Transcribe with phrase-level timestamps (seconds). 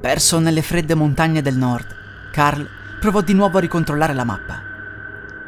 [0.00, 1.86] Perso nelle fredde montagne del nord,
[2.30, 2.68] Carl
[3.00, 4.62] provò di nuovo a ricontrollare la mappa.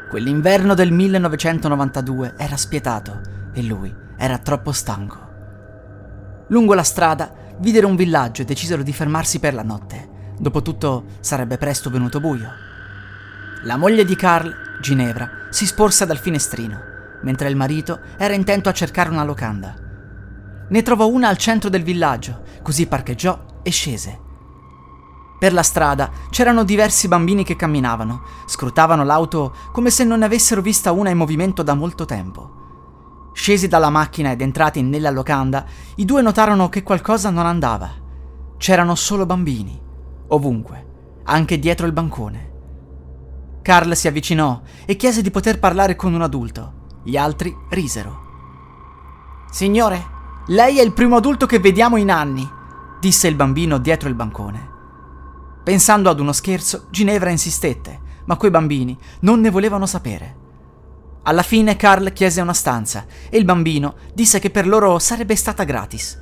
[0.09, 3.21] Quell'inverno del 1992 era spietato
[3.53, 5.29] e lui era troppo stanco.
[6.49, 10.09] Lungo la strada videro un villaggio e decisero di fermarsi per la notte.
[10.37, 12.49] Dopotutto sarebbe presto venuto buio.
[13.63, 16.77] La moglie di Carl, Ginevra, si sporse dal finestrino,
[17.21, 19.73] mentre il marito era intento a cercare una locanda.
[20.67, 24.29] Ne trovò una al centro del villaggio, così parcheggiò e scese.
[25.41, 30.61] Per la strada c'erano diversi bambini che camminavano, scrutavano l'auto come se non ne avessero
[30.61, 33.31] vista una in movimento da molto tempo.
[33.33, 37.89] Scesi dalla macchina ed entrati nella locanda, i due notarono che qualcosa non andava.
[38.59, 39.81] C'erano solo bambini,
[40.27, 42.51] ovunque, anche dietro il bancone.
[43.63, 46.73] Carl si avvicinò e chiese di poter parlare con un adulto.
[47.03, 48.21] Gli altri risero.
[49.49, 50.05] Signore,
[50.49, 52.47] lei è il primo adulto che vediamo in anni,
[52.99, 54.70] disse il bambino dietro il bancone.
[55.63, 60.37] Pensando ad uno scherzo, Ginevra insistette, ma quei bambini non ne volevano sapere.
[61.23, 65.63] Alla fine Carl chiese una stanza e il bambino disse che per loro sarebbe stata
[65.63, 66.19] gratis.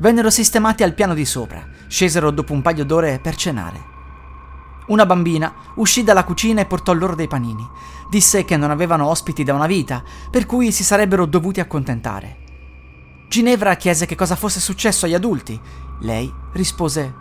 [0.00, 3.88] Vennero sistemati al piano di sopra, scesero dopo un paio d'ore per cenare.
[4.88, 7.64] Una bambina uscì dalla cucina e portò loro dei panini.
[8.08, 12.38] Disse che non avevano ospiti da una vita, per cui si sarebbero dovuti accontentare.
[13.28, 15.60] Ginevra chiese che cosa fosse successo agli adulti.
[16.00, 17.14] Lei rispose: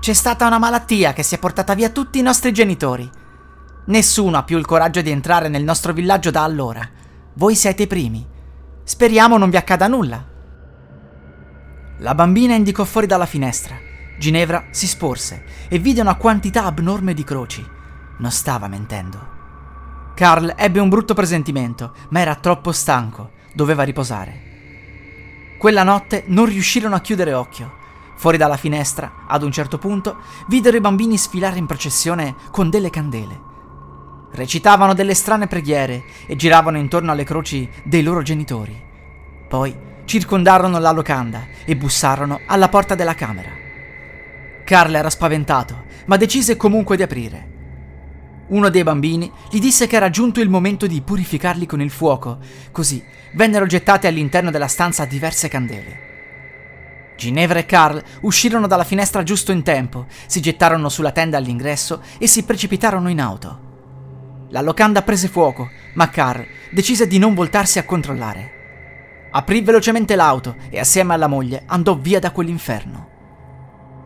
[0.00, 3.10] C'è stata una malattia che si è portata via tutti i nostri genitori.
[3.86, 6.88] Nessuno ha più il coraggio di entrare nel nostro villaggio da allora.
[7.34, 8.26] Voi siete i primi.
[8.84, 10.24] Speriamo non vi accada nulla.
[11.98, 13.76] La bambina indicò fuori dalla finestra.
[14.18, 17.66] Ginevra si sporse e vide una quantità abnorme di croci.
[18.18, 19.34] Non stava mentendo.
[20.14, 25.56] Carl ebbe un brutto presentimento, ma era troppo stanco, doveva riposare.
[25.58, 27.84] Quella notte non riuscirono a chiudere occhio.
[28.16, 30.16] Fuori dalla finestra, ad un certo punto,
[30.48, 33.40] videro i bambini sfilare in processione con delle candele.
[34.32, 38.82] Recitavano delle strane preghiere e giravano intorno alle croci dei loro genitori.
[39.48, 39.74] Poi
[40.06, 43.50] circondarono la locanda e bussarono alla porta della camera.
[44.64, 47.54] Carl era spaventato, ma decise comunque di aprire.
[48.48, 52.38] Uno dei bambini gli disse che era giunto il momento di purificarli con il fuoco,
[52.72, 53.04] così
[53.34, 56.05] vennero gettate all'interno della stanza diverse candele.
[57.16, 62.26] Ginevra e Carl uscirono dalla finestra giusto in tempo, si gettarono sulla tenda all'ingresso e
[62.26, 63.64] si precipitarono in auto.
[64.50, 69.28] La locanda prese fuoco, ma Carl decise di non voltarsi a controllare.
[69.30, 73.14] Aprì velocemente l'auto e assieme alla moglie andò via da quell'inferno.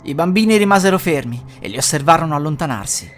[0.04, 3.10] I bambini rimasero fermi e li osservarono allontanarsi.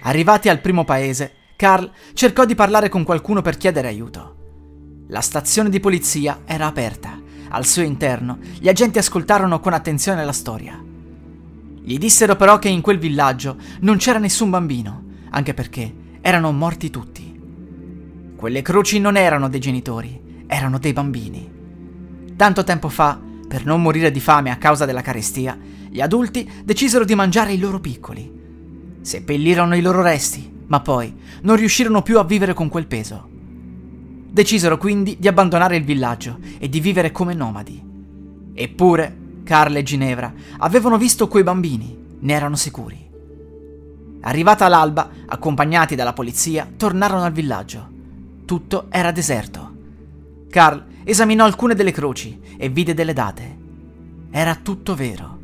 [0.00, 4.36] Arrivati al primo paese, Carl cercò di parlare con qualcuno per chiedere aiuto.
[5.08, 7.17] La stazione di polizia era aperta.
[7.50, 10.82] Al suo interno gli agenti ascoltarono con attenzione la storia.
[11.82, 16.90] Gli dissero però che in quel villaggio non c'era nessun bambino, anche perché erano morti
[16.90, 17.40] tutti.
[18.36, 21.50] Quelle croci non erano dei genitori, erano dei bambini.
[22.36, 27.04] Tanto tempo fa, per non morire di fame a causa della carestia, gli adulti decisero
[27.04, 28.30] di mangiare i loro piccoli.
[29.00, 33.36] Seppellirono i loro resti, ma poi non riuscirono più a vivere con quel peso.
[34.30, 37.82] Decisero quindi di abbandonare il villaggio e di vivere come nomadi.
[38.52, 43.06] Eppure, Carl e Ginevra avevano visto quei bambini, ne erano sicuri.
[44.20, 47.88] Arrivata l'alba, accompagnati dalla polizia, tornarono al villaggio.
[48.44, 49.76] Tutto era deserto.
[50.50, 53.56] Carl esaminò alcune delle croci e vide delle date.
[54.30, 55.38] Era tutto vero.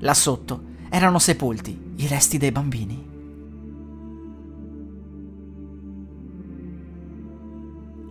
[0.00, 3.06] Là sotto erano sepolti i resti dei bambini.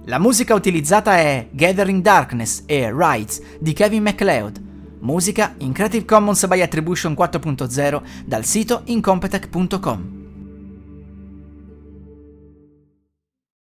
[0.08, 4.62] La musica utilizzata è Gathering Darkness e Rides di Kevin MacLeod.
[5.00, 10.17] Musica in Creative Commons by Attribution 4.0 dal sito incompetech.com.